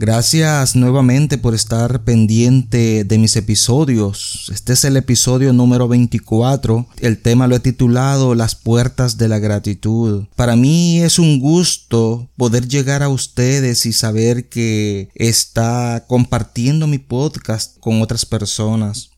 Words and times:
Gracias 0.00 0.76
nuevamente 0.76 1.36
por 1.36 1.54
estar 1.54 2.04
pendiente 2.04 3.04
de 3.04 3.18
mis 3.18 3.36
episodios. 3.36 4.50
Este 4.50 4.72
es 4.72 4.82
el 4.86 4.96
episodio 4.96 5.52
número 5.52 5.88
24. 5.88 6.86
El 7.00 7.20
tema 7.20 7.46
lo 7.46 7.56
he 7.56 7.60
titulado 7.60 8.34
Las 8.34 8.54
puertas 8.54 9.18
de 9.18 9.28
la 9.28 9.38
gratitud. 9.38 10.24
Para 10.36 10.56
mí 10.56 11.00
es 11.00 11.18
un 11.18 11.38
gusto 11.38 12.30
poder 12.38 12.66
llegar 12.66 13.02
a 13.02 13.10
ustedes 13.10 13.84
y 13.84 13.92
saber 13.92 14.48
que 14.48 15.10
está 15.14 16.06
compartiendo 16.08 16.86
mi 16.86 16.96
podcast 16.96 17.78
con 17.78 18.00
otras 18.00 18.24
personas. 18.24 19.10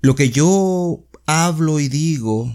Lo 0.00 0.16
que 0.16 0.30
yo 0.30 1.04
hablo 1.26 1.78
y 1.78 1.88
digo 1.88 2.52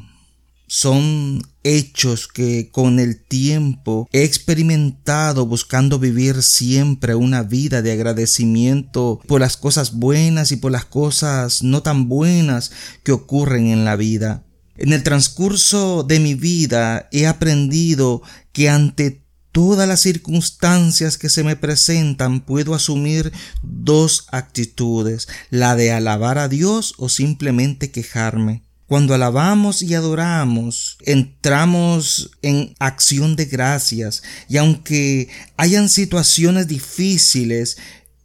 son 0.73 1.41
hechos 1.65 2.29
que 2.29 2.69
con 2.71 3.01
el 3.01 3.21
tiempo 3.21 4.07
he 4.13 4.23
experimentado 4.23 5.45
buscando 5.45 5.99
vivir 5.99 6.41
siempre 6.43 7.13
una 7.13 7.43
vida 7.43 7.81
de 7.81 7.91
agradecimiento 7.91 9.19
por 9.27 9.41
las 9.41 9.57
cosas 9.57 9.91
buenas 9.91 10.53
y 10.53 10.55
por 10.55 10.71
las 10.71 10.85
cosas 10.85 11.61
no 11.61 11.83
tan 11.83 12.07
buenas 12.07 12.71
que 13.03 13.11
ocurren 13.11 13.67
en 13.67 13.83
la 13.83 13.97
vida. 13.97 14.45
En 14.77 14.93
el 14.93 15.03
transcurso 15.03 16.03
de 16.03 16.21
mi 16.21 16.35
vida 16.35 17.09
he 17.11 17.27
aprendido 17.27 18.21
que 18.53 18.69
ante 18.69 19.25
todas 19.51 19.89
las 19.89 19.99
circunstancias 19.99 21.17
que 21.17 21.27
se 21.27 21.43
me 21.43 21.57
presentan 21.57 22.39
puedo 22.39 22.75
asumir 22.75 23.33
dos 23.61 24.25
actitudes, 24.31 25.27
la 25.49 25.75
de 25.75 25.91
alabar 25.91 26.37
a 26.37 26.47
Dios 26.47 26.93
o 26.97 27.09
simplemente 27.09 27.91
quejarme. 27.91 28.70
Cuando 28.91 29.13
alabamos 29.13 29.83
y 29.83 29.93
adoramos, 29.95 30.97
entramos 31.05 32.31
en 32.41 32.75
acción 32.77 33.37
de 33.37 33.45
gracias 33.45 34.21
y 34.49 34.57
aunque 34.57 35.29
hayan 35.55 35.87
situaciones 35.87 36.67
difíciles, 36.67 37.77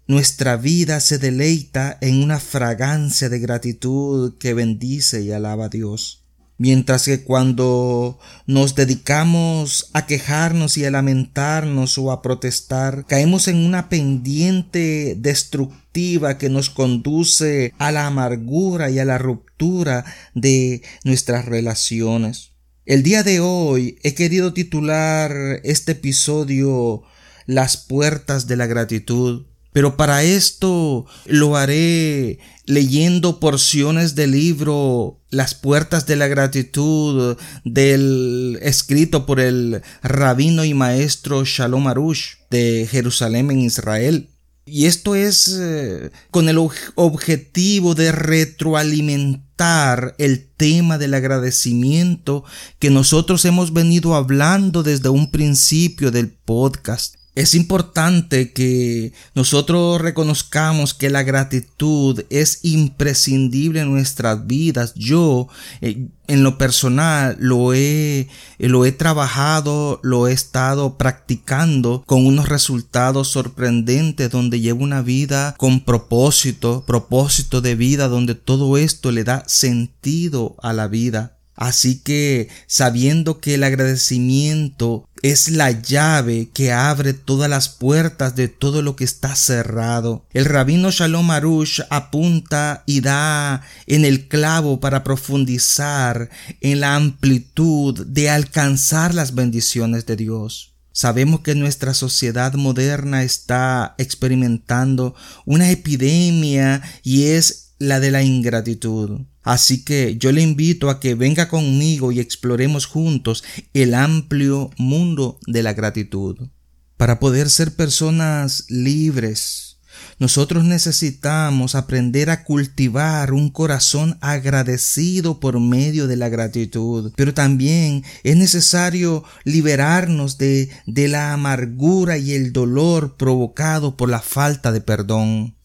nuestra 0.09 0.57
vida 0.57 0.99
se 0.99 1.19
deleita 1.19 1.99
en 2.01 2.21
una 2.21 2.41
fragancia 2.41 3.29
de 3.29 3.39
gratitud 3.39 4.39
que 4.39 4.55
bendice 4.55 5.23
y 5.23 5.31
alaba 5.31 5.67
a 5.67 5.69
Dios. 5.69 6.26
Mientras 6.59 7.05
que 7.05 7.23
cuando 7.23 8.19
nos 8.47 8.75
dedicamos 8.75 9.91
a 9.93 10.07
quejarnos 10.07 10.79
y 10.79 10.87
a 10.87 10.91
lamentarnos 10.91 11.99
o 11.99 12.11
a 12.11 12.23
protestar, 12.23 13.05
caemos 13.07 13.47
en 13.49 13.59
una 13.59 13.91
pendiente 13.91 15.17
destructiva 15.19 16.39
que 16.39 16.49
nos 16.49 16.71
conduce 16.71 17.75
a 17.79 17.93
la 17.93 18.07
amargura 18.07 18.89
y 18.89 18.99
a 18.99 19.05
la 19.05 19.19
ruptura 19.19 20.07
de 20.35 20.83
nuestras 21.05 21.45
relaciones. 21.45 22.53
El 22.87 23.03
día 23.03 23.23
de 23.23 23.41
hoy 23.41 23.99
he 24.03 24.15
querido 24.15 24.55
titular 24.55 25.61
este 25.63 25.93
episodio 25.93 27.03
Las 27.45 27.77
puertas 27.77 28.47
de 28.47 28.57
la 28.57 28.67
gratitud 28.67 29.45
pero 29.77 29.99
para 29.99 30.23
esto 30.23 31.05
lo 31.27 31.55
haré 31.55 32.39
leyendo 32.67 33.41
porciones 33.41 34.15
del 34.15 34.33
libro 34.33 35.21
Las 35.31 35.55
puertas 35.55 36.07
de 36.07 36.17
la 36.17 36.27
gratitud 36.27 37.39
del 37.65 38.59
escrito 38.61 39.25
por 39.25 39.41
el 39.41 39.83
rabino 40.03 40.65
y 40.65 40.75
maestro 40.75 41.45
Shalom 41.45 41.87
Arush 41.87 42.35
de 42.51 42.87
Jerusalén 42.91 43.51
en 43.51 43.61
Israel. 43.61 44.29
Y 44.69 44.87
esto 44.87 45.15
es 45.15 45.57
eh, 45.61 46.11
con 46.33 46.49
el 46.49 46.59
objetivo 46.97 47.95
de 47.95 48.11
retroalimentar 48.11 50.17
el 50.19 50.49
tema 50.57 50.99
del 50.99 51.15
agradecimiento 51.15 52.43
que 52.81 52.91
nosotros 52.91 53.45
hemos 53.45 53.73
venido 53.73 54.17
hablando 54.17 54.83
desde 54.83 55.09
un 55.09 55.31
principio 55.31 56.11
del 56.11 56.31
podcast. 56.31 57.15
Es 57.37 57.55
importante 57.55 58.55
que 58.55 59.13
nosotros 59.35 60.01
reconozcamos 60.01 60.95
que 60.95 61.11
la 61.11 61.23
gratitud 61.23 62.25
es 62.31 62.61
imprescindible 62.63 63.83
en 63.83 63.93
nuestras 63.93 64.47
vidas. 64.47 64.95
Yo, 64.95 65.47
eh, 65.83 66.09
en 66.29 66.43
lo 66.43 66.57
personal, 66.57 67.37
lo 67.39 67.75
he, 67.75 68.29
lo 68.59 68.87
he 68.87 68.93
trabajado, 68.93 70.01
lo 70.03 70.29
he 70.29 70.33
estado 70.33 70.97
practicando 70.97 72.03
con 72.07 72.25
unos 72.25 72.49
resultados 72.49 73.29
sorprendentes 73.29 74.31
donde 74.31 74.61
llevo 74.61 74.83
una 74.83 75.03
vida 75.03 75.57
con 75.59 75.85
propósito, 75.85 76.85
propósito 76.87 77.61
de 77.61 77.75
vida, 77.75 78.09
donde 78.09 78.35
todo 78.35 78.79
esto 78.79 79.13
le 79.13 79.25
da 79.25 79.45
sentido 79.47 80.57
a 80.63 80.73
la 80.73 80.89
vida. 80.89 81.37
Así 81.57 82.01
que 82.01 82.49
sabiendo 82.67 83.41
que 83.41 83.55
el 83.55 83.65
agradecimiento 83.65 85.09
es 85.31 85.51
la 85.51 85.71
llave 85.71 86.51
que 86.53 86.73
abre 86.73 87.13
todas 87.13 87.51
las 87.51 87.69
puertas 87.69 88.37
de 88.37 88.49
todo 88.49 88.83
lo 88.83 88.95
que 88.95 89.05
está 89.05 89.35
cerrado. 89.35 90.25
El 90.33 90.45
rabino 90.45 90.91
Shalom 90.91 91.31
Arush 91.31 91.81
apunta 91.91 92.85
y 92.87 93.01
da 93.01 93.63
en 93.87 94.05
el 94.05 94.29
clavo 94.29 94.79
para 94.79 95.03
profundizar 95.03 96.31
en 96.61 96.81
la 96.81 96.95
amplitud 96.95 98.07
de 98.07 98.31
alcanzar 98.31 99.15
las 99.15 99.35
bendiciones 99.35 100.07
de 100.07 100.17
Dios. 100.17 100.75
Sabemos 100.93 101.41
que 101.41 101.55
nuestra 101.55 101.93
sociedad 101.93 102.55
moderna 102.55 103.23
está 103.23 103.95
experimentando 103.99 105.15
una 105.45 105.71
epidemia 105.71 106.83
y 107.03 107.25
es 107.25 107.75
la 107.79 108.01
de 108.01 108.11
la 108.11 108.23
ingratitud. 108.23 109.21
Así 109.47 109.85
que 109.85 110.17
yo 110.19 110.33
le 110.33 110.43
invito 110.43 110.91
a 110.91 110.99
que 110.99 111.15
venga 111.15 111.49
conmigo 111.49 112.11
y 112.11 112.19
exploremos 112.19 112.85
juntos 112.85 113.45
el 113.75 113.95
amplio 113.95 114.71
mundo 114.77 115.39
de 115.47 115.63
la 115.63 115.73
gratitud. 115.73 116.49
Para 116.97 117.21
poder 117.21 117.49
ser 117.49 117.77
personas 117.77 118.65
libres, 118.71 119.79
nosotros 120.19 120.65
necesitamos 120.65 121.77
aprender 121.77 122.29
a 122.29 122.43
cultivar 122.43 123.33
un 123.33 123.51
corazón 123.51 124.19
agradecido 124.21 125.39
por 125.39 125.61
medio 125.61 126.09
de 126.09 126.17
la 126.17 126.29
gratitud, 126.29 127.13
pero 127.15 127.33
también 127.33 128.03
es 128.25 128.37
necesario 128.37 129.23
liberarnos 129.45 130.39
de, 130.39 130.71
de 130.87 131.07
la 131.07 131.33
amargura 131.33 132.19
y 132.19 132.33
el 132.33 132.53
dolor 132.53 133.17
provocado 133.17 133.97
por 133.97 134.09
la 134.09 134.21
falta 134.21 134.73
de 134.73 134.81
perdón. 134.81 135.56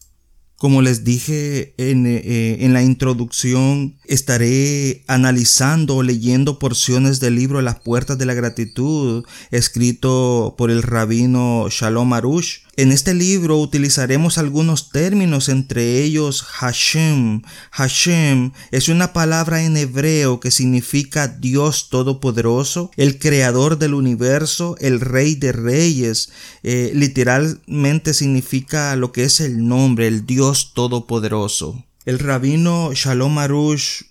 Como 0.62 0.80
les 0.80 1.02
dije 1.02 1.74
en, 1.76 2.06
eh, 2.06 2.64
en, 2.64 2.72
la 2.72 2.84
introducción, 2.84 3.96
estaré 4.12 5.04
analizando 5.06 5.96
o 5.96 6.02
leyendo 6.02 6.58
porciones 6.58 7.18
del 7.18 7.36
libro 7.36 7.62
Las 7.62 7.80
Puertas 7.80 8.18
de 8.18 8.26
la 8.26 8.34
Gratitud, 8.34 9.24
escrito 9.50 10.54
por 10.58 10.70
el 10.70 10.82
rabino 10.82 11.68
Shalom 11.70 12.12
Arush. 12.12 12.58
En 12.76 12.92
este 12.92 13.14
libro 13.14 13.58
utilizaremos 13.58 14.36
algunos 14.36 14.90
términos, 14.90 15.48
entre 15.48 16.02
ellos 16.02 16.42
Hashem. 16.42 17.42
Hashem 17.70 18.52
es 18.70 18.88
una 18.88 19.14
palabra 19.14 19.62
en 19.62 19.76
hebreo 19.76 20.40
que 20.40 20.50
significa 20.50 21.28
Dios 21.28 21.88
Todopoderoso, 21.88 22.90
el 22.96 23.18
Creador 23.18 23.78
del 23.78 23.94
universo, 23.94 24.76
el 24.80 25.00
Rey 25.00 25.36
de 25.36 25.52
Reyes. 25.52 26.30
Eh, 26.62 26.92
literalmente 26.94 28.12
significa 28.12 28.94
lo 28.96 29.10
que 29.10 29.24
es 29.24 29.40
el 29.40 29.66
nombre, 29.66 30.06
el 30.06 30.26
Dios 30.26 30.72
Todopoderoso. 30.74 31.82
El 32.04 32.18
rabino 32.18 32.92
Shalom 32.94 33.38
Arush 33.38 34.02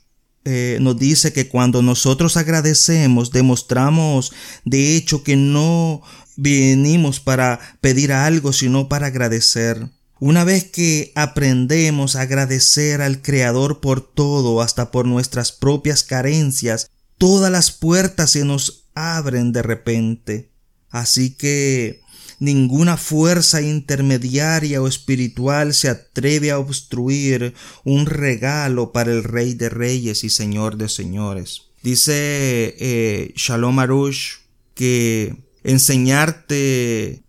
eh, 0.45 0.77
nos 0.81 0.97
dice 0.97 1.33
que 1.33 1.47
cuando 1.47 1.81
nosotros 1.81 2.37
agradecemos, 2.37 3.31
demostramos 3.31 4.31
de 4.65 4.95
hecho 4.95 5.23
que 5.23 5.35
no 5.35 6.01
venimos 6.37 7.19
para 7.19 7.59
pedir 7.81 8.11
algo, 8.11 8.53
sino 8.53 8.87
para 8.87 9.07
agradecer. 9.07 9.89
Una 10.19 10.43
vez 10.43 10.65
que 10.65 11.11
aprendemos 11.15 12.15
a 12.15 12.21
agradecer 12.21 13.01
al 13.01 13.21
Creador 13.21 13.81
por 13.81 14.01
todo, 14.01 14.61
hasta 14.61 14.91
por 14.91 15.05
nuestras 15.05 15.51
propias 15.51 16.03
carencias, 16.03 16.89
todas 17.17 17.51
las 17.51 17.71
puertas 17.71 18.31
se 18.31 18.45
nos 18.45 18.89
abren 18.93 19.51
de 19.51 19.63
repente. 19.63 20.51
Así 20.89 21.35
que 21.35 22.00
ninguna 22.41 22.97
fuerza 22.97 23.61
intermediaria 23.61 24.81
o 24.81 24.87
espiritual 24.87 25.75
se 25.75 25.89
atreve 25.89 26.49
a 26.49 26.57
obstruir 26.57 27.53
un 27.83 28.07
regalo 28.07 28.91
para 28.91 29.11
el 29.11 29.23
Rey 29.23 29.53
de 29.53 29.69
Reyes 29.69 30.23
y 30.23 30.31
Señor 30.31 30.75
de 30.75 30.89
Señores. 30.89 31.67
Dice 31.83 32.75
eh, 32.79 33.33
Shalom 33.35 33.77
Arush 33.77 34.37
que 34.73 35.35
enseñarte 35.63 37.21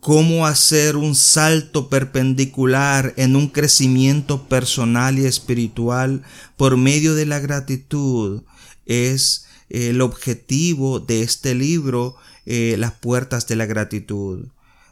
cómo 0.00 0.46
hacer 0.46 0.96
un 0.96 1.14
salto 1.14 1.88
perpendicular 1.88 3.14
en 3.16 3.36
un 3.36 3.48
crecimiento 3.48 4.48
personal 4.48 5.18
y 5.18 5.24
espiritual 5.24 6.24
por 6.58 6.76
medio 6.76 7.14
de 7.14 7.24
la 7.24 7.38
gratitud 7.38 8.42
es 8.84 9.46
el 9.70 10.02
objetivo 10.02 11.00
de 11.00 11.22
este 11.22 11.54
libro, 11.54 12.16
eh, 12.44 12.76
Las 12.78 12.92
puertas 12.92 13.46
de 13.46 13.56
la 13.56 13.64
gratitud. 13.64 14.48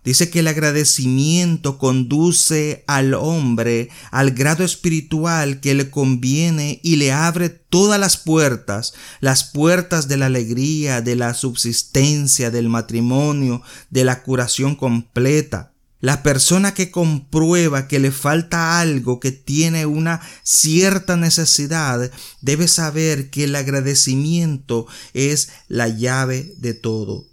Dice 0.07 0.31
que 0.31 0.39
el 0.39 0.47
agradecimiento 0.47 1.79
conduce 1.79 2.85
al 2.87 3.13
hombre 3.13 3.89
al 4.13 4.31
grado 4.31 4.63
espiritual 4.63 5.59
que 5.59 5.75
le 5.75 5.91
conviene 5.91 6.79
y 6.85 6.95
le 6.95 7.11
abre 7.11 7.49
todas 7.49 7.99
las 7.99 8.17
puertas, 8.17 8.95
las 9.19 9.43
puertas 9.43 10.07
de 10.07 10.17
la 10.17 10.27
alegría, 10.27 11.01
de 11.01 11.17
la 11.17 11.35
subsistencia, 11.35 12.53
del 12.53 12.69
matrimonio, 12.69 13.63
de 13.91 14.05
la 14.05 14.23
curación 14.23 14.77
completa. 14.77 15.73
La 16.01 16.23
persona 16.23 16.73
que 16.73 16.93
comprueba 16.93 17.89
que 17.89 17.99
le 17.99 18.13
falta 18.13 18.79
algo, 18.79 19.19
que 19.19 19.33
tiene 19.33 19.87
una 19.87 20.21
cierta 20.45 21.17
necesidad, 21.17 22.13
debe 22.41 22.69
saber 22.69 23.29
que 23.31 23.43
el 23.43 23.57
agradecimiento 23.57 24.87
es 25.15 25.49
la 25.67 25.89
llave 25.89 26.55
de 26.59 26.75
todo. 26.75 27.27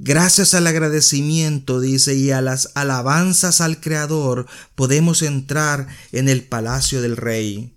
Gracias 0.00 0.54
al 0.54 0.68
agradecimiento, 0.68 1.80
dice, 1.80 2.14
y 2.14 2.30
a 2.30 2.40
las 2.40 2.70
alabanzas 2.76 3.60
al 3.60 3.80
Creador, 3.80 4.46
podemos 4.76 5.22
entrar 5.22 5.88
en 6.12 6.28
el 6.28 6.44
palacio 6.44 7.02
del 7.02 7.16
Rey. 7.16 7.74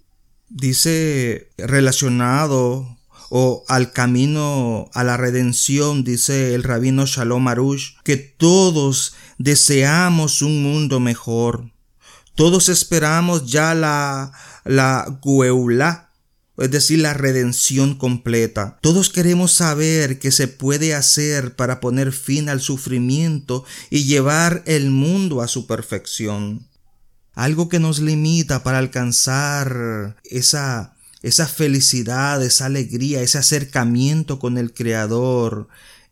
Dice 0.47 1.49
relacionado 1.57 2.99
o 3.31 3.65
al 3.67 3.91
camino 3.91 4.91
a 4.93 5.03
la 5.03 5.17
redención, 5.17 6.03
dice 6.03 6.53
el 6.53 6.61
rabino 6.61 7.07
Shalom 7.07 7.47
Arush, 7.47 7.93
que 8.03 8.17
todos 8.17 9.15
deseamos 9.39 10.43
un 10.43 10.61
mundo 10.61 10.99
mejor. 10.99 11.71
Todos 12.35 12.69
esperamos 12.69 13.49
ya 13.49 13.73
la, 13.73 14.31
la 14.63 15.19
es 16.63 16.71
decir, 16.71 16.99
la 16.99 17.13
redención 17.13 17.95
completa. 17.95 18.77
Todos 18.81 19.09
queremos 19.09 19.51
saber 19.51 20.19
qué 20.19 20.31
se 20.31 20.47
puede 20.47 20.93
hacer 20.93 21.55
para 21.55 21.79
poner 21.79 22.11
fin 22.11 22.49
al 22.49 22.61
sufrimiento 22.61 23.65
y 23.89 24.03
llevar 24.03 24.63
el 24.65 24.89
mundo 24.89 25.41
a 25.41 25.47
su 25.47 25.67
perfección. 25.67 26.67
Algo 27.33 27.69
que 27.69 27.79
nos 27.79 27.99
limita 27.99 28.63
para 28.63 28.77
alcanzar 28.77 30.17
esa, 30.23 30.95
esa 31.21 31.47
felicidad, 31.47 32.43
esa 32.43 32.65
alegría, 32.65 33.21
ese 33.21 33.37
acercamiento 33.37 34.37
con 34.37 34.57
el 34.57 34.73
Creador 34.73 35.67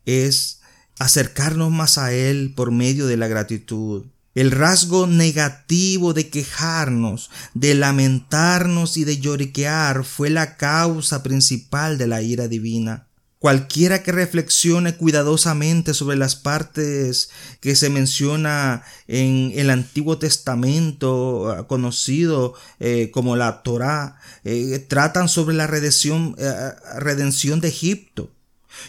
es 0.06 0.60
acercarnos 0.98 1.70
más 1.70 1.98
a 1.98 2.12
Él 2.12 2.52
por 2.54 2.70
medio 2.70 3.06
de 3.06 3.16
la 3.16 3.28
gratitud. 3.28 4.06
El 4.34 4.52
rasgo 4.52 5.08
negativo 5.08 6.14
de 6.14 6.30
quejarnos, 6.30 7.30
de 7.54 7.74
lamentarnos 7.74 8.96
y 8.96 9.04
de 9.04 9.18
lloriquear 9.18 10.04
fue 10.04 10.30
la 10.30 10.56
causa 10.56 11.24
principal 11.24 11.98
de 11.98 12.06
la 12.06 12.22
ira 12.22 12.46
divina. 12.46 13.08
Cualquiera 13.40 14.02
que 14.02 14.12
reflexione 14.12 14.96
cuidadosamente 14.96 15.94
sobre 15.94 16.16
las 16.16 16.36
partes 16.36 17.30
que 17.60 17.74
se 17.74 17.88
menciona 17.88 18.84
en 19.08 19.52
el 19.54 19.70
Antiguo 19.70 20.18
Testamento, 20.18 21.50
ah, 21.50 21.66
conocido 21.66 22.54
eh, 22.78 23.10
como 23.10 23.36
la 23.36 23.62
Torá, 23.62 24.20
eh, 24.44 24.78
tratan 24.86 25.28
sobre 25.28 25.56
la 25.56 25.64
eh, 25.64 26.74
redención 26.98 27.60
de 27.62 27.68
Egipto 27.68 28.30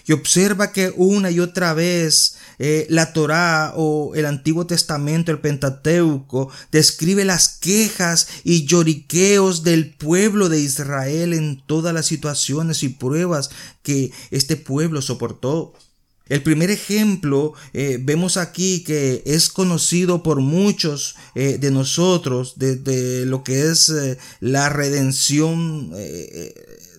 y 0.06 0.14
observa 0.14 0.72
que 0.72 0.94
una 0.96 1.32
y 1.32 1.40
otra 1.40 1.74
vez 1.74 2.38
eh, 2.60 2.86
la 2.90 3.14
Torá 3.14 3.74
o 3.76 4.14
el 4.16 4.26
Antiguo 4.26 4.68
Testamento, 4.68 5.32
el 5.32 5.40
Pentateuco, 5.40 6.50
describe 6.72 7.26
las 7.26 7.50
quejas 7.50 8.28
y 8.44 8.66
lloriqueos 8.66 9.64
del 9.64 9.94
pueblo 9.94 10.50
de 10.50 10.60
Israel 10.60 11.34
en 11.34 11.62
todas 11.66 11.94
las 11.94 12.06
situaciones 12.06 12.84
y 12.84 12.90
pruebas 12.90 13.50
que 13.84 14.12
este 14.32 14.58
pueblo 14.58 15.02
soportó. 15.02 15.74
El 16.28 16.44
primer 16.44 16.72
ejemplo 16.72 17.54
eh, 17.74 18.00
vemos 18.02 18.38
aquí 18.38 18.84
que 18.84 19.22
es 19.26 19.50
conocido 19.50 20.24
por 20.24 20.40
muchos 20.40 21.16
eh, 21.36 21.58
de 21.60 21.72
nosotros 21.72 22.54
de, 22.58 23.26
lo 23.26 23.44
que 23.44 23.70
es 23.70 23.92
la 24.40 24.70
redención 24.70 25.92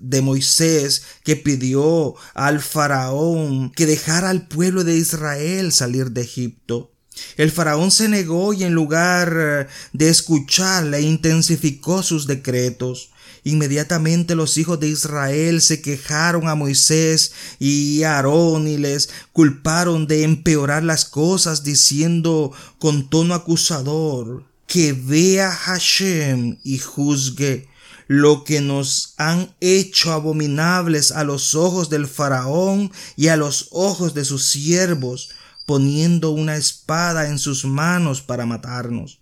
de 0.03 0.21
Moisés 0.21 1.03
que 1.25 1.37
pidió 1.37 2.15
al 2.35 2.61
faraón 2.61 3.71
que 3.71 3.87
dejara 3.87 4.31
al 4.31 4.49
pueblo 4.49 4.85
de 4.85 4.97
Israel 4.97 5.73
salir 5.73 6.11
de 6.11 6.23
Egipto. 6.23 6.93
El 7.37 7.51
faraón 7.51 7.91
se 7.91 8.09
negó 8.09 8.53
y 8.53 8.65
en 8.65 8.75
lugar 8.75 9.69
de 9.93 10.09
escucharle 10.09 11.03
intensificó 11.03 12.03
sus 12.03 12.27
decretos. 12.27 13.11
Inmediatamente 13.45 14.35
los 14.35 14.57
hijos 14.57 14.79
de 14.79 14.89
Israel 14.89 15.61
se 15.61 15.83
quejaron 15.83 16.49
a 16.49 16.55
Moisés 16.55 17.33
y 17.59 18.03
a 18.05 18.17
Aarón 18.17 18.69
y 18.69 18.77
les 18.77 19.09
culparon 19.33 20.07
de 20.07 20.23
empeorar 20.23 20.85
las 20.85 21.05
cosas 21.05 21.65
diciendo 21.65 22.53
con 22.79 23.09
tono 23.09 23.35
acusador 23.35 24.45
que 24.67 24.93
vea 24.93 25.51
Hashem 25.51 26.59
y 26.63 26.79
juzgue 26.79 27.69
lo 28.13 28.45
que 28.45 28.61
nos 28.61 29.15
han 29.17 29.55
hecho 29.61 30.13
abominables 30.13 31.13
a 31.13 31.25
los 31.25 31.55
ojos 31.55 31.89
del 31.89 32.07
faraón 32.07 32.93
y 33.17 33.29
a 33.29 33.39
los 33.39 33.69
ojos 33.71 34.13
de 34.13 34.27
sus 34.27 34.45
siervos, 34.45 35.31
poniendo 35.65 36.31
una 36.31 36.59
espada 36.59 37.29
en 37.29 37.39
sus 37.39 37.65
manos 37.65 38.21
para 38.21 38.45
matarnos. 38.45 39.21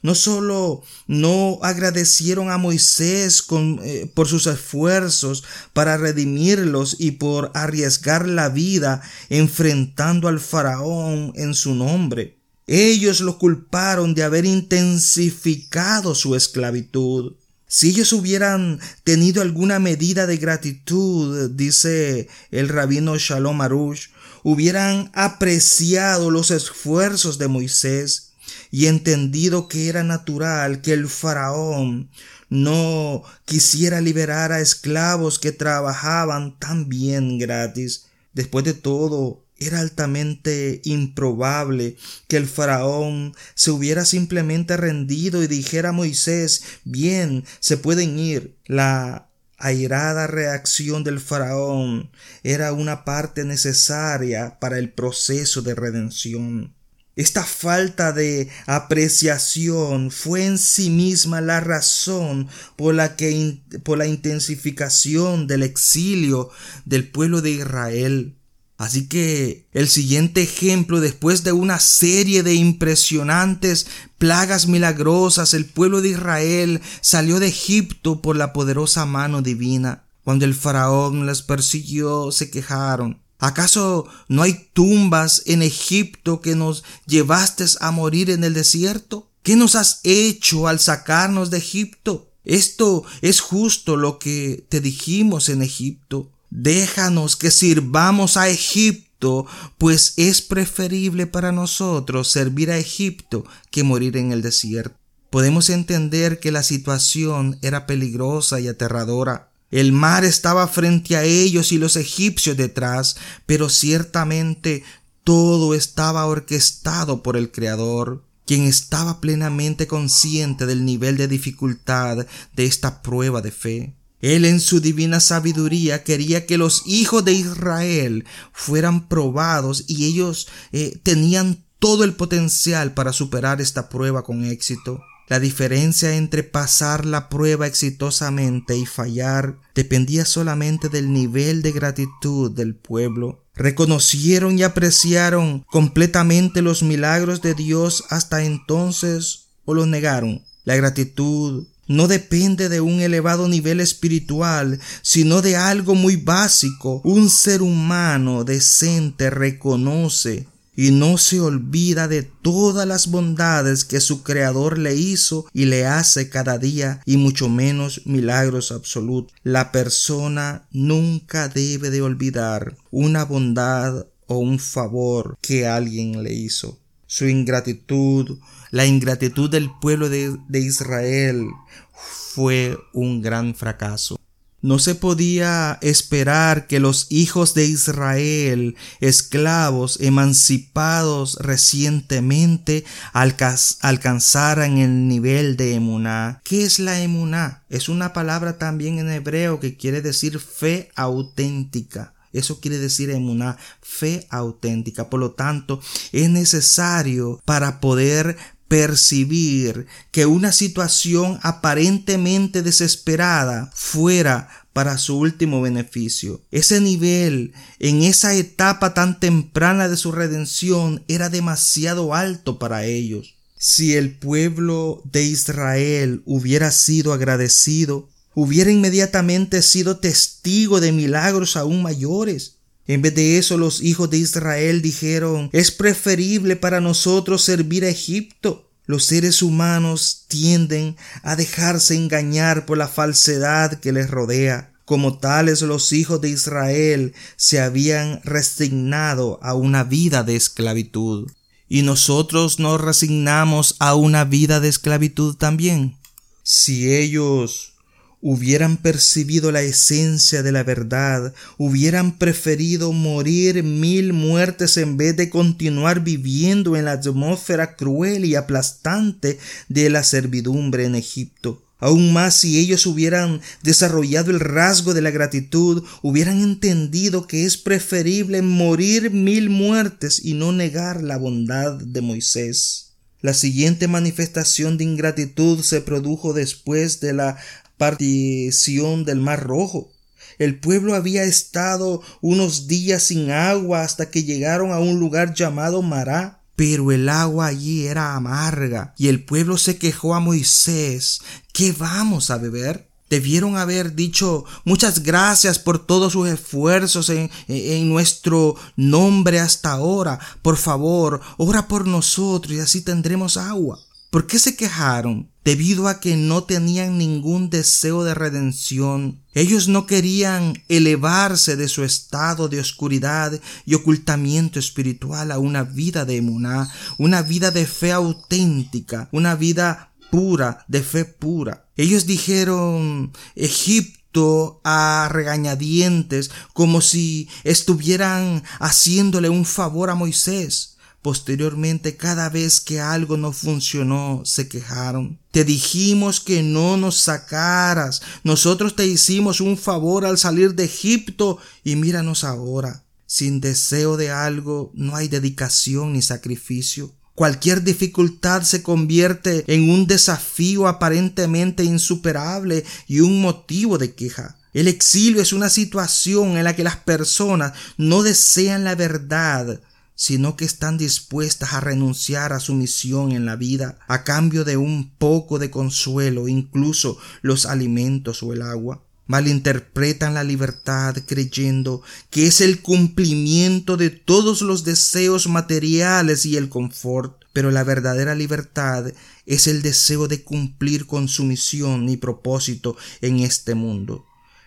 No 0.00 0.14
solo 0.14 0.80
no 1.06 1.58
agradecieron 1.60 2.50
a 2.50 2.56
Moisés 2.56 3.44
eh, 3.82 4.10
por 4.14 4.26
sus 4.26 4.46
esfuerzos 4.46 5.44
para 5.74 5.98
redimirlos 5.98 6.96
y 6.98 7.10
por 7.10 7.50
arriesgar 7.52 8.26
la 8.26 8.48
vida 8.48 9.02
enfrentando 9.28 10.28
al 10.28 10.40
faraón 10.40 11.34
en 11.36 11.52
su 11.52 11.74
nombre. 11.74 12.38
Ellos 12.66 13.20
lo 13.20 13.36
culparon 13.36 14.14
de 14.14 14.22
haber 14.22 14.46
intensificado 14.46 16.14
su 16.14 16.34
esclavitud. 16.34 17.34
Si 17.72 17.90
ellos 17.90 18.12
hubieran 18.12 18.80
tenido 19.04 19.42
alguna 19.42 19.78
medida 19.78 20.26
de 20.26 20.38
gratitud, 20.38 21.50
dice 21.52 22.28
el 22.50 22.68
rabino 22.68 23.16
Shalom 23.16 23.60
Arush, 23.60 24.08
hubieran 24.42 25.08
apreciado 25.14 26.32
los 26.32 26.50
esfuerzos 26.50 27.38
de 27.38 27.46
Moisés 27.46 28.32
y 28.72 28.86
entendido 28.86 29.68
que 29.68 29.88
era 29.88 30.02
natural 30.02 30.80
que 30.80 30.94
el 30.94 31.06
faraón 31.06 32.10
no 32.48 33.22
quisiera 33.44 34.00
liberar 34.00 34.50
a 34.50 34.60
esclavos 34.60 35.38
que 35.38 35.52
trabajaban 35.52 36.58
tan 36.58 36.88
bien 36.88 37.38
gratis. 37.38 38.06
Después 38.32 38.64
de 38.64 38.74
todo, 38.74 39.44
era 39.60 39.80
altamente 39.80 40.80
improbable 40.84 41.96
que 42.26 42.38
el 42.38 42.48
faraón 42.48 43.34
se 43.54 43.70
hubiera 43.70 44.04
simplemente 44.04 44.76
rendido 44.76 45.42
y 45.42 45.46
dijera 45.46 45.90
a 45.90 45.92
Moisés, 45.92 46.64
bien, 46.84 47.44
se 47.60 47.76
pueden 47.76 48.18
ir. 48.18 48.56
La 48.66 49.28
airada 49.58 50.26
reacción 50.26 51.04
del 51.04 51.20
faraón 51.20 52.10
era 52.42 52.72
una 52.72 53.04
parte 53.04 53.44
necesaria 53.44 54.58
para 54.58 54.78
el 54.78 54.90
proceso 54.90 55.60
de 55.60 55.74
redención. 55.74 56.74
Esta 57.16 57.44
falta 57.44 58.12
de 58.12 58.48
apreciación 58.66 60.10
fue 60.10 60.46
en 60.46 60.56
sí 60.56 60.88
misma 60.88 61.42
la 61.42 61.60
razón 61.60 62.48
por 62.76 62.94
la 62.94 63.14
que 63.14 63.60
por 63.82 63.98
la 63.98 64.06
intensificación 64.06 65.46
del 65.46 65.62
exilio 65.62 66.48
del 66.86 67.10
pueblo 67.10 67.42
de 67.42 67.50
Israel. 67.50 68.39
Así 68.80 69.08
que 69.08 69.66
el 69.72 69.90
siguiente 69.90 70.40
ejemplo, 70.40 71.00
después 71.00 71.44
de 71.44 71.52
una 71.52 71.78
serie 71.78 72.42
de 72.42 72.54
impresionantes 72.54 73.86
plagas 74.16 74.68
milagrosas, 74.68 75.52
el 75.52 75.66
pueblo 75.66 76.00
de 76.00 76.08
Israel 76.08 76.80
salió 77.02 77.40
de 77.40 77.48
Egipto 77.48 78.22
por 78.22 78.36
la 78.36 78.54
poderosa 78.54 79.04
mano 79.04 79.42
divina. 79.42 80.04
Cuando 80.24 80.46
el 80.46 80.54
faraón 80.54 81.26
les 81.26 81.42
persiguió, 81.42 82.32
se 82.32 82.50
quejaron. 82.50 83.20
¿Acaso 83.38 84.06
no 84.28 84.40
hay 84.40 84.70
tumbas 84.72 85.42
en 85.44 85.60
Egipto 85.60 86.40
que 86.40 86.54
nos 86.54 86.82
llevaste 87.04 87.66
a 87.80 87.90
morir 87.90 88.30
en 88.30 88.44
el 88.44 88.54
desierto? 88.54 89.28
¿Qué 89.42 89.56
nos 89.56 89.74
has 89.74 90.00
hecho 90.04 90.68
al 90.68 90.80
sacarnos 90.80 91.50
de 91.50 91.58
Egipto? 91.58 92.30
Esto 92.46 93.04
es 93.20 93.40
justo 93.40 93.98
lo 93.98 94.18
que 94.18 94.64
te 94.70 94.80
dijimos 94.80 95.50
en 95.50 95.60
Egipto. 95.60 96.30
Déjanos 96.50 97.36
que 97.36 97.50
sirvamos 97.50 98.36
a 98.36 98.48
Egipto, 98.48 99.46
pues 99.78 100.14
es 100.16 100.42
preferible 100.42 101.26
para 101.26 101.52
nosotros 101.52 102.28
servir 102.28 102.70
a 102.70 102.78
Egipto 102.78 103.44
que 103.70 103.84
morir 103.84 104.16
en 104.16 104.32
el 104.32 104.42
desierto. 104.42 104.96
Podemos 105.30 105.70
entender 105.70 106.40
que 106.40 106.50
la 106.50 106.64
situación 106.64 107.58
era 107.62 107.86
peligrosa 107.86 108.58
y 108.58 108.66
aterradora. 108.66 109.52
El 109.70 109.92
mar 109.92 110.24
estaba 110.24 110.66
frente 110.66 111.16
a 111.16 111.22
ellos 111.22 111.70
y 111.70 111.78
los 111.78 111.94
egipcios 111.94 112.56
detrás, 112.56 113.16
pero 113.46 113.68
ciertamente 113.68 114.82
todo 115.22 115.74
estaba 115.74 116.26
orquestado 116.26 117.22
por 117.22 117.36
el 117.36 117.52
Creador, 117.52 118.24
quien 118.44 118.64
estaba 118.64 119.20
plenamente 119.20 119.86
consciente 119.86 120.66
del 120.66 120.84
nivel 120.84 121.16
de 121.16 121.28
dificultad 121.28 122.26
de 122.52 122.66
esta 122.66 123.00
prueba 123.00 123.40
de 123.40 123.52
fe. 123.52 123.94
Él 124.20 124.44
en 124.44 124.60
su 124.60 124.80
divina 124.80 125.20
sabiduría 125.20 126.04
quería 126.04 126.46
que 126.46 126.58
los 126.58 126.82
hijos 126.86 127.24
de 127.24 127.32
Israel 127.32 128.24
fueran 128.52 129.08
probados 129.08 129.84
y 129.86 130.06
ellos 130.06 130.48
eh, 130.72 130.98
tenían 131.02 131.64
todo 131.78 132.04
el 132.04 132.14
potencial 132.14 132.92
para 132.92 133.12
superar 133.12 133.60
esta 133.60 133.88
prueba 133.88 134.22
con 134.22 134.44
éxito. 134.44 135.02
La 135.30 135.38
diferencia 135.38 136.16
entre 136.16 136.42
pasar 136.42 137.06
la 137.06 137.28
prueba 137.28 137.68
exitosamente 137.68 138.76
y 138.76 138.84
fallar 138.84 139.60
dependía 139.76 140.24
solamente 140.24 140.88
del 140.88 141.12
nivel 141.12 141.62
de 141.62 141.70
gratitud 141.70 142.50
del 142.50 142.74
pueblo. 142.74 143.44
Reconocieron 143.54 144.58
y 144.58 144.64
apreciaron 144.64 145.64
completamente 145.70 146.62
los 146.62 146.82
milagros 146.82 147.42
de 147.42 147.54
Dios 147.54 148.04
hasta 148.10 148.42
entonces 148.42 149.50
o 149.64 149.74
los 149.74 149.86
negaron. 149.86 150.44
La 150.64 150.74
gratitud 150.74 151.68
no 151.90 152.06
depende 152.06 152.68
de 152.68 152.80
un 152.80 153.00
elevado 153.00 153.48
nivel 153.48 153.80
espiritual, 153.80 154.78
sino 155.02 155.42
de 155.42 155.56
algo 155.56 155.96
muy 155.96 156.14
básico. 156.14 157.00
Un 157.02 157.28
ser 157.28 157.62
humano 157.62 158.44
decente 158.44 159.28
reconoce 159.28 160.46
y 160.76 160.92
no 160.92 161.18
se 161.18 161.40
olvida 161.40 162.06
de 162.06 162.22
todas 162.22 162.86
las 162.86 163.08
bondades 163.08 163.84
que 163.84 164.00
su 164.00 164.22
Creador 164.22 164.78
le 164.78 164.94
hizo 164.94 165.46
y 165.52 165.64
le 165.64 165.84
hace 165.84 166.28
cada 166.28 166.58
día 166.58 167.00
y 167.06 167.16
mucho 167.16 167.48
menos 167.48 168.02
milagros 168.06 168.70
absolutos. 168.70 169.34
La 169.42 169.72
persona 169.72 170.68
nunca 170.70 171.48
debe 171.48 171.90
de 171.90 172.02
olvidar 172.02 172.76
una 172.92 173.24
bondad 173.24 174.06
o 174.28 174.38
un 174.38 174.60
favor 174.60 175.36
que 175.42 175.66
alguien 175.66 176.22
le 176.22 176.34
hizo. 176.34 176.79
Su 177.10 177.26
ingratitud, 177.26 178.38
la 178.70 178.86
ingratitud 178.86 179.50
del 179.50 179.68
pueblo 179.80 180.08
de, 180.08 180.36
de 180.46 180.60
Israel 180.60 181.44
fue 181.92 182.78
un 182.92 183.20
gran 183.20 183.56
fracaso. 183.56 184.16
No 184.62 184.78
se 184.78 184.94
podía 184.94 185.76
esperar 185.82 186.68
que 186.68 186.78
los 186.78 187.08
hijos 187.10 187.52
de 187.54 187.66
Israel, 187.66 188.76
esclavos 189.00 189.98
emancipados 190.00 191.36
recientemente, 191.40 192.84
alcanzaran 193.12 194.78
el 194.78 195.08
nivel 195.08 195.56
de 195.56 195.74
emuná. 195.74 196.40
¿Qué 196.44 196.62
es 196.62 196.78
la 196.78 197.00
emuná? 197.02 197.64
Es 197.70 197.88
una 197.88 198.12
palabra 198.12 198.56
también 198.56 199.00
en 199.00 199.10
hebreo 199.10 199.58
que 199.58 199.76
quiere 199.76 200.00
decir 200.00 200.38
fe 200.38 200.92
auténtica. 200.94 202.14
Eso 202.32 202.60
quiere 202.60 202.78
decir 202.78 203.10
emuná, 203.10 203.58
fe 203.82 204.26
auténtica. 204.30 205.10
Por 205.10 205.20
lo 205.20 205.32
tanto, 205.32 205.80
es 206.12 206.30
necesario 206.30 207.40
para 207.44 207.80
poder 207.80 208.36
percibir 208.70 209.86
que 210.12 210.26
una 210.26 210.52
situación 210.52 211.40
aparentemente 211.42 212.62
desesperada 212.62 213.68
fuera 213.74 214.48
para 214.72 214.96
su 214.96 215.18
último 215.18 215.60
beneficio. 215.60 216.40
Ese 216.52 216.80
nivel, 216.80 217.52
en 217.80 218.02
esa 218.02 218.32
etapa 218.34 218.94
tan 218.94 219.18
temprana 219.18 219.88
de 219.88 219.96
su 219.96 220.12
redención, 220.12 221.02
era 221.08 221.28
demasiado 221.28 222.14
alto 222.14 222.60
para 222.60 222.84
ellos. 222.84 223.34
Si 223.58 223.96
el 223.96 224.16
pueblo 224.16 225.02
de 225.04 225.24
Israel 225.24 226.22
hubiera 226.24 226.70
sido 226.70 227.12
agradecido, 227.12 228.08
hubiera 228.34 228.70
inmediatamente 228.70 229.62
sido 229.62 229.98
testigo 229.98 230.80
de 230.80 230.92
milagros 230.92 231.56
aún 231.56 231.82
mayores. 231.82 232.56
En 232.86 233.02
vez 233.02 233.14
de 233.14 233.38
eso, 233.38 233.56
los 233.56 233.82
hijos 233.82 234.10
de 234.10 234.18
Israel 234.18 234.82
dijeron, 234.82 235.48
es 235.52 235.70
preferible 235.70 236.56
para 236.56 236.80
nosotros 236.80 237.42
servir 237.42 237.84
a 237.84 237.88
Egipto. 237.88 238.68
Los 238.86 239.04
seres 239.04 239.42
humanos 239.42 240.24
tienden 240.26 240.96
a 241.22 241.36
dejarse 241.36 241.94
engañar 241.94 242.66
por 242.66 242.78
la 242.78 242.88
falsedad 242.88 243.78
que 243.78 243.92
les 243.92 244.10
rodea. 244.10 244.72
Como 244.84 245.18
tales 245.18 245.62
los 245.62 245.92
hijos 245.92 246.20
de 246.20 246.30
Israel 246.30 247.14
se 247.36 247.60
habían 247.60 248.20
resignado 248.24 249.38
a 249.40 249.54
una 249.54 249.84
vida 249.84 250.24
de 250.24 250.34
esclavitud. 250.34 251.30
¿Y 251.68 251.82
nosotros 251.82 252.58
nos 252.58 252.80
resignamos 252.80 253.76
a 253.78 253.94
una 253.94 254.24
vida 254.24 254.58
de 254.58 254.68
esclavitud 254.68 255.36
también? 255.36 255.96
Si 256.42 256.92
ellos 256.92 257.74
hubieran 258.22 258.76
percibido 258.76 259.50
la 259.50 259.62
esencia 259.62 260.42
de 260.42 260.52
la 260.52 260.62
verdad, 260.62 261.32
hubieran 261.56 262.18
preferido 262.18 262.92
morir 262.92 263.62
mil 263.62 264.12
muertes 264.12 264.76
en 264.76 264.96
vez 264.96 265.16
de 265.16 265.30
continuar 265.30 266.00
viviendo 266.00 266.76
en 266.76 266.84
la 266.84 266.92
atmósfera 266.92 267.76
cruel 267.76 268.24
y 268.24 268.34
aplastante 268.34 269.38
de 269.68 269.90
la 269.90 270.02
servidumbre 270.02 270.84
en 270.84 270.94
Egipto. 270.94 271.62
Aún 271.78 272.12
más 272.12 272.34
si 272.34 272.58
ellos 272.58 272.84
hubieran 272.84 273.40
desarrollado 273.62 274.30
el 274.30 274.40
rasgo 274.40 274.92
de 274.92 275.00
la 275.00 275.10
gratitud, 275.10 275.82
hubieran 276.02 276.42
entendido 276.42 277.26
que 277.26 277.46
es 277.46 277.56
preferible 277.56 278.42
morir 278.42 279.10
mil 279.10 279.48
muertes 279.48 280.22
y 280.22 280.34
no 280.34 280.52
negar 280.52 281.02
la 281.02 281.16
bondad 281.16 281.72
de 281.72 282.02
Moisés. 282.02 282.90
La 283.22 283.34
siguiente 283.34 283.88
manifestación 283.88 284.78
de 284.78 284.84
ingratitud 284.84 285.62
se 285.62 285.80
produjo 285.80 286.32
después 286.32 287.00
de 287.00 287.14
la 287.14 287.38
partición 287.80 289.06
del 289.06 289.20
Mar 289.20 289.42
Rojo. 289.42 289.90
El 290.38 290.60
pueblo 290.60 290.94
había 290.94 291.24
estado 291.24 292.02
unos 292.20 292.66
días 292.66 293.04
sin 293.04 293.30
agua 293.30 293.80
hasta 293.80 294.10
que 294.10 294.22
llegaron 294.22 294.70
a 294.70 294.78
un 294.78 295.00
lugar 295.00 295.32
llamado 295.32 295.80
Mará. 295.80 296.42
Pero 296.56 296.92
el 296.92 297.08
agua 297.08 297.46
allí 297.46 297.86
era 297.86 298.14
amarga 298.14 298.94
y 298.98 299.08
el 299.08 299.24
pueblo 299.24 299.56
se 299.56 299.78
quejó 299.78 300.14
a 300.14 300.20
Moisés. 300.20 301.22
¿Qué 301.54 301.72
vamos 301.72 302.30
a 302.30 302.36
beber? 302.36 302.90
Debieron 303.08 303.56
haber 303.56 303.94
dicho 303.94 304.44
muchas 304.66 305.02
gracias 305.02 305.58
por 305.58 305.78
todos 305.86 306.12
sus 306.12 306.28
esfuerzos 306.28 307.08
en, 307.08 307.30
en, 307.48 307.88
nuestro 307.88 308.56
nombre 308.76 309.40
hasta 309.40 309.70
ahora. 309.70 310.20
Por 310.42 310.58
favor, 310.58 311.22
ora 311.38 311.66
por 311.66 311.88
nosotros 311.88 312.52
y 312.52 312.60
así 312.60 312.82
tendremos 312.82 313.38
agua. 313.38 313.80
¿Por 314.10 314.26
qué 314.26 314.40
se 314.40 314.56
quejaron? 314.56 315.30
Debido 315.44 315.86
a 315.86 316.00
que 316.00 316.16
no 316.16 316.42
tenían 316.42 316.98
ningún 316.98 317.48
deseo 317.48 318.02
de 318.02 318.12
redención. 318.12 319.22
Ellos 319.34 319.68
no 319.68 319.86
querían 319.86 320.64
elevarse 320.68 321.54
de 321.54 321.68
su 321.68 321.84
estado 321.84 322.48
de 322.48 322.58
oscuridad 322.58 323.40
y 323.64 323.74
ocultamiento 323.74 324.58
espiritual 324.58 325.30
a 325.30 325.38
una 325.38 325.62
vida 325.62 326.04
de 326.04 326.16
emuná, 326.16 326.68
una 326.98 327.22
vida 327.22 327.52
de 327.52 327.66
fe 327.66 327.92
auténtica, 327.92 329.08
una 329.12 329.36
vida 329.36 329.92
pura, 330.10 330.64
de 330.66 330.82
fe 330.82 331.04
pura. 331.04 331.68
Ellos 331.76 332.04
dijeron, 332.04 333.12
Egipto 333.36 334.60
a 334.64 335.08
regañadientes, 335.08 336.32
como 336.52 336.80
si 336.80 337.28
estuvieran 337.44 338.42
haciéndole 338.58 339.28
un 339.28 339.44
favor 339.44 339.88
a 339.88 339.94
Moisés. 339.94 340.69
Posteriormente, 341.02 341.96
cada 341.96 342.28
vez 342.28 342.60
que 342.60 342.80
algo 342.80 343.16
no 343.16 343.32
funcionó, 343.32 344.20
se 344.26 344.48
quejaron. 344.48 345.18
Te 345.30 345.44
dijimos 345.44 346.20
que 346.20 346.42
no 346.42 346.76
nos 346.76 346.98
sacaras. 346.98 348.02
Nosotros 348.22 348.76
te 348.76 348.86
hicimos 348.86 349.40
un 349.40 349.56
favor 349.56 350.04
al 350.04 350.18
salir 350.18 350.54
de 350.54 350.64
Egipto 350.64 351.38
y 351.64 351.76
míranos 351.76 352.22
ahora. 352.22 352.84
Sin 353.06 353.40
deseo 353.40 353.96
de 353.96 354.10
algo 354.10 354.72
no 354.74 354.94
hay 354.94 355.08
dedicación 355.08 355.94
ni 355.94 356.02
sacrificio. 356.02 356.92
Cualquier 357.14 357.62
dificultad 357.62 358.42
se 358.42 358.62
convierte 358.62 359.44
en 359.46 359.70
un 359.70 359.86
desafío 359.86 360.68
aparentemente 360.68 361.64
insuperable 361.64 362.64
y 362.86 363.00
un 363.00 363.20
motivo 363.22 363.78
de 363.78 363.94
queja. 363.94 364.36
El 364.52 364.68
exilio 364.68 365.22
es 365.22 365.32
una 365.32 365.48
situación 365.48 366.36
en 366.36 366.44
la 366.44 366.56
que 366.56 366.64
las 366.64 366.76
personas 366.76 367.52
no 367.76 368.02
desean 368.02 368.64
la 368.64 368.74
verdad, 368.74 369.60
sino 370.00 370.34
que 370.34 370.46
están 370.46 370.78
dispuestas 370.78 371.52
a 371.52 371.60
renunciar 371.60 372.32
a 372.32 372.40
su 372.40 372.54
misión 372.54 373.12
en 373.12 373.26
la 373.26 373.36
vida 373.36 373.78
a 373.86 374.02
cambio 374.02 374.46
de 374.46 374.56
un 374.56 374.88
poco 374.96 375.38
de 375.38 375.50
consuelo, 375.50 376.26
incluso 376.26 376.96
los 377.20 377.44
alimentos 377.44 378.22
o 378.22 378.32
el 378.32 378.40
agua. 378.40 378.82
Malinterpretan 379.08 380.14
la 380.14 380.24
libertad 380.24 380.96
creyendo 381.06 381.82
que 382.08 382.26
es 382.26 382.40
el 382.40 382.62
cumplimiento 382.62 383.76
de 383.76 383.90
todos 383.90 384.40
los 384.40 384.64
deseos 384.64 385.28
materiales 385.28 386.24
y 386.24 386.38
el 386.38 386.48
confort. 386.48 387.20
pero 387.34 387.50
la 387.50 387.62
verdadera 387.62 388.14
libertad 388.14 388.86
es 389.26 389.46
el 389.48 389.60
deseo 389.60 390.08
de 390.08 390.24
cumplir 390.24 390.86
con 390.86 391.08
su 391.08 391.24
misión 391.24 391.90
y 391.90 391.98
propósito 391.98 392.74
en 393.02 393.20
este 393.20 393.54
mundo. 393.54 394.06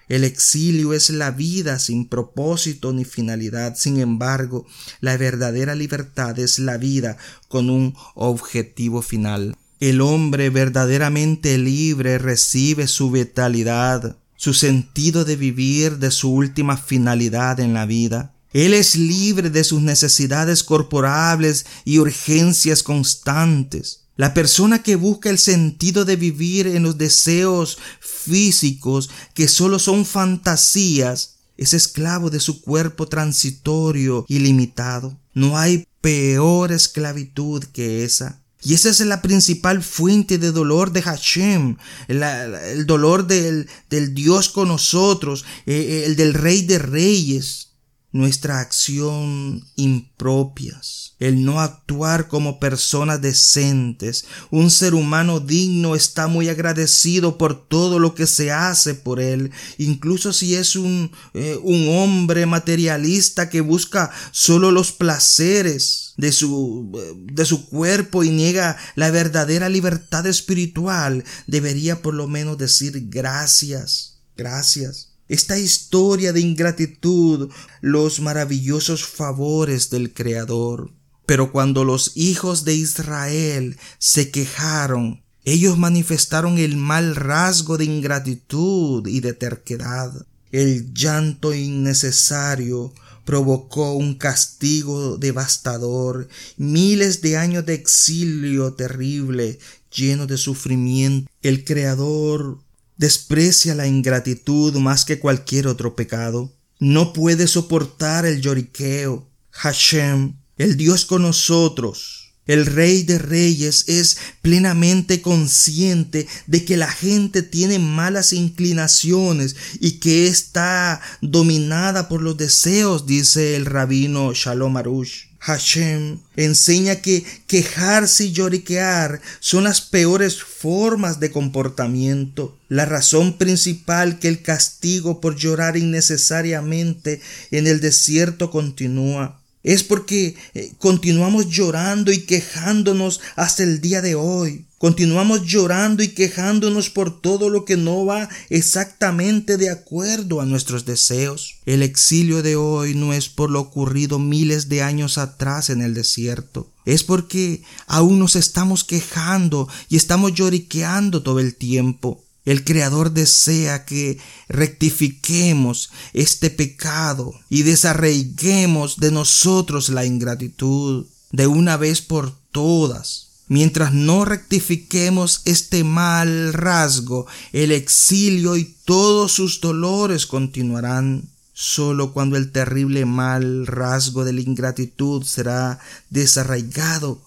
El 0.09 0.23
exilio 0.23 0.93
es 0.93 1.09
la 1.09 1.31
vida 1.31 1.79
sin 1.79 2.07
propósito 2.07 2.91
ni 2.93 3.05
finalidad. 3.05 3.75
Sin 3.77 3.99
embargo, 3.99 4.65
la 4.99 5.17
verdadera 5.17 5.75
libertad 5.75 6.37
es 6.39 6.59
la 6.59 6.77
vida 6.77 7.17
con 7.47 7.69
un 7.69 7.95
objetivo 8.15 9.01
final. 9.01 9.55
El 9.79 10.01
hombre 10.01 10.49
verdaderamente 10.49 11.57
libre 11.57 12.17
recibe 12.17 12.87
su 12.87 13.11
vitalidad, 13.11 14.17
su 14.35 14.53
sentido 14.53 15.25
de 15.25 15.35
vivir 15.35 15.97
de 15.97 16.11
su 16.11 16.33
última 16.33 16.77
finalidad 16.77 17.59
en 17.59 17.73
la 17.73 17.85
vida. 17.85 18.33
Él 18.53 18.73
es 18.73 18.95
libre 18.95 19.49
de 19.49 19.63
sus 19.63 19.81
necesidades 19.81 20.63
corporales 20.63 21.65
y 21.85 21.99
urgencias 21.99 22.83
constantes. 22.83 24.02
La 24.15 24.35
persona 24.35 24.83
que 24.83 24.95
busca 24.95 25.29
el 25.31 25.39
sentido 25.39 26.05
de 26.05 26.15
vivir 26.15 26.67
en 26.67 26.83
los 26.83 26.97
deseos 26.99 27.79
físicos 27.99 29.09
que 29.33 29.47
solo 29.47 29.79
son 29.79 30.05
fantasías 30.05 31.37
es 31.57 31.73
esclavo 31.73 32.29
de 32.29 32.39
su 32.39 32.61
cuerpo 32.61 33.07
transitorio 33.07 34.25
y 34.27 34.39
limitado. 34.39 35.17
No 35.33 35.57
hay 35.57 35.87
peor 36.01 36.71
esclavitud 36.71 37.63
que 37.63 38.03
esa. 38.03 38.39
Y 38.61 38.75
esa 38.75 38.89
es 38.89 38.99
la 39.01 39.21
principal 39.21 39.83
fuente 39.83 40.37
de 40.37 40.51
dolor 40.51 40.93
de 40.93 41.01
Hashem, 41.01 41.75
el 42.07 42.85
dolor 42.85 43.27
del, 43.27 43.67
Dios 44.13 44.47
con 44.47 44.69
nosotros, 44.69 45.43
eh, 45.65 45.73
eh, 45.73 46.03
el 46.05 46.15
del 46.15 46.33
Rey 46.33 46.61
de 46.61 46.79
Reyes 46.79 47.72
nuestra 48.13 48.59
acción 48.59 49.65
impropias, 49.75 51.15
el 51.19 51.43
no 51.43 51.59
actuar 51.59 52.27
como 52.27 52.59
personas 52.59 53.21
decentes. 53.21 54.25
Un 54.51 54.69
ser 54.69 54.93
humano 54.93 55.39
digno 55.39 55.95
está 55.95 56.27
muy 56.27 56.47
agradecido 56.47 57.39
por 57.39 57.67
todo 57.67 57.97
lo 57.97 58.13
que 58.13 58.27
se 58.27 58.51
hace 58.51 58.93
por 58.93 59.19
él, 59.19 59.51
incluso 59.79 60.31
si 60.31 60.53
es 60.53 60.75
un, 60.75 61.11
eh, 61.33 61.59
un 61.63 61.89
hombre 61.89 62.45
materialista 62.45 63.49
que 63.49 63.61
busca 63.61 64.11
solo 64.31 64.71
los 64.71 64.91
placeres 64.91 66.13
de 66.15 66.31
su, 66.31 66.91
de 67.31 67.45
su 67.45 67.65
cuerpo 67.65 68.23
y 68.23 68.29
niega 68.29 68.77
la 68.95 69.09
verdadera 69.09 69.69
libertad 69.69 70.27
espiritual, 70.27 71.23
debería 71.47 72.03
por 72.03 72.13
lo 72.13 72.27
menos 72.27 72.59
decir 72.59 73.07
gracias, 73.09 74.19
gracias 74.37 75.12
esta 75.27 75.57
historia 75.57 76.33
de 76.33 76.41
ingratitud, 76.41 77.49
los 77.81 78.19
maravillosos 78.19 79.05
favores 79.05 79.89
del 79.89 80.13
Creador. 80.13 80.91
Pero 81.25 81.51
cuando 81.51 81.83
los 81.83 82.11
hijos 82.15 82.65
de 82.65 82.75
Israel 82.75 83.77
se 83.97 84.29
quejaron, 84.29 85.23
ellos 85.45 85.77
manifestaron 85.77 86.57
el 86.57 86.77
mal 86.77 87.15
rasgo 87.15 87.77
de 87.77 87.85
ingratitud 87.85 89.07
y 89.07 89.19
de 89.19 89.33
terquedad. 89.33 90.25
El 90.51 90.93
llanto 90.93 91.53
innecesario 91.53 92.93
provocó 93.25 93.93
un 93.93 94.15
castigo 94.15 95.17
devastador, 95.17 96.27
miles 96.57 97.21
de 97.21 97.37
años 97.37 97.65
de 97.65 97.73
exilio 97.73 98.73
terrible, 98.73 99.59
lleno 99.95 100.27
de 100.27 100.37
sufrimiento. 100.37 101.29
El 101.41 101.63
Creador 101.63 102.59
desprecia 102.97 103.75
la 103.75 103.87
ingratitud 103.87 104.75
más 104.75 105.05
que 105.05 105.19
cualquier 105.19 105.67
otro 105.67 105.95
pecado. 105.95 106.53
No 106.79 107.13
puede 107.13 107.47
soportar 107.47 108.25
el 108.25 108.41
lloriqueo. 108.41 109.29
Hashem, 109.51 110.35
el 110.57 110.77
Dios 110.77 111.05
con 111.05 111.21
nosotros, 111.21 112.23
el 112.45 112.65
Rey 112.65 113.03
de 113.03 113.19
Reyes 113.19 113.85
es 113.87 114.17
plenamente 114.41 115.21
consciente 115.21 116.27
de 116.45 116.65
que 116.65 116.75
la 116.75 116.91
gente 116.91 117.41
tiene 117.41 117.79
malas 117.79 118.33
inclinaciones 118.33 119.55
y 119.79 119.99
que 119.99 120.27
está 120.27 121.01
dominada 121.21 122.09
por 122.09 122.21
los 122.21 122.35
deseos, 122.35 123.05
dice 123.05 123.55
el 123.55 123.65
rabino 123.65 124.33
Shalom 124.33 124.75
Arush. 124.75 125.32
Hashem 125.43 126.19
enseña 126.37 127.01
que 127.01 127.25
quejarse 127.47 128.25
y 128.25 128.31
lloriquear 128.31 129.19
son 129.41 129.65
las 129.65 129.81
peores 129.81 130.41
formas 130.41 131.19
de 131.19 131.31
comportamiento. 131.31 132.57
La 132.69 132.85
razón 132.85 133.37
principal 133.37 134.19
que 134.19 134.29
el 134.29 134.41
castigo 134.41 135.19
por 135.19 135.35
llorar 135.35 135.75
innecesariamente 135.75 137.19
en 137.51 137.67
el 137.67 137.81
desierto 137.81 138.51
continúa 138.51 139.41
es 139.63 139.83
porque 139.83 140.35
eh, 140.53 140.73
continuamos 140.77 141.49
llorando 141.49 142.11
y 142.13 142.19
quejándonos 142.19 143.19
hasta 143.35 143.63
el 143.63 143.81
día 143.81 144.01
de 144.01 144.15
hoy. 144.15 144.65
Continuamos 144.83 145.43
llorando 145.45 146.03
y 146.03 146.09
quejándonos 146.09 146.89
por 146.89 147.21
todo 147.21 147.49
lo 147.49 147.63
que 147.63 147.77
no 147.77 148.05
va 148.05 148.27
exactamente 148.49 149.55
de 149.55 149.69
acuerdo 149.69 150.41
a 150.41 150.45
nuestros 150.45 150.83
deseos. 150.83 151.55
El 151.65 151.81
exilio 151.81 152.43
de 152.43 152.57
hoy 152.57 152.93
no 152.93 153.13
es 153.13 153.29
por 153.29 153.49
lo 153.49 153.61
ocurrido 153.61 154.19
miles 154.19 154.67
de 154.67 154.83
años 154.83 155.17
atrás 155.17 155.69
en 155.69 155.81
el 155.81 155.93
desierto. 155.93 156.69
Es 156.83 157.05
porque 157.05 157.63
aún 157.87 158.19
nos 158.19 158.35
estamos 158.35 158.83
quejando 158.83 159.69
y 159.87 159.95
estamos 159.95 160.33
lloriqueando 160.33 161.23
todo 161.23 161.39
el 161.39 161.55
tiempo. 161.55 162.21
El 162.43 162.65
Creador 162.65 163.11
desea 163.11 163.85
que 163.85 164.17
rectifiquemos 164.49 165.91
este 166.11 166.49
pecado 166.49 167.33
y 167.49 167.63
desarraiguemos 167.63 168.97
de 168.97 169.11
nosotros 169.11 169.87
la 169.87 170.05
ingratitud 170.05 171.05
de 171.31 171.47
una 171.47 171.77
vez 171.77 172.01
por 172.01 172.33
todas. 172.51 173.29
Mientras 173.47 173.93
no 173.93 174.25
rectifiquemos 174.25 175.41
este 175.45 175.83
mal 175.83 176.53
rasgo, 176.53 177.27
el 177.51 177.71
exilio 177.71 178.55
y 178.55 178.75
todos 178.85 179.33
sus 179.33 179.61
dolores 179.61 180.25
continuarán. 180.25 181.23
Solo 181.55 182.13
cuando 182.13 182.35
el 182.35 182.51
terrible 182.51 183.05
mal 183.05 183.67
rasgo 183.67 184.23
de 184.23 184.33
la 184.33 184.41
ingratitud 184.41 185.23
será 185.23 185.79
desarraigado, 186.09 187.21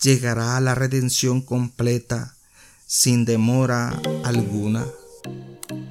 llegará 0.00 0.58
la 0.60 0.74
redención 0.74 1.42
completa 1.42 2.36
sin 2.86 3.24
demora 3.24 4.00
alguna. 4.24 4.86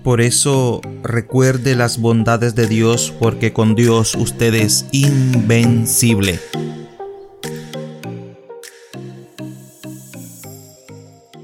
Por 0.04 0.22
eso 0.22 0.82
recuerde 1.04 1.76
las 1.76 2.00
bondades 2.00 2.56
de 2.56 2.68
Dios 2.68 3.14
porque 3.20 3.54
con 3.54 3.76
Dios 3.76 4.16
usted 4.16 4.54
es 4.54 4.86
invencible. 4.92 6.40